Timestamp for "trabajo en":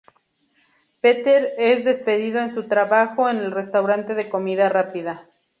2.67-3.37